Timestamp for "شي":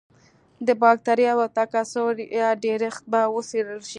3.87-3.89